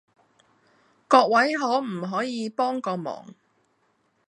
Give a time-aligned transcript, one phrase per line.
[1.07, 3.35] 各位可唔可以幫個忙